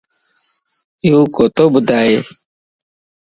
يو 1.09 1.19
ڪوتو 1.35 1.65
ٻڌئي 1.73 2.13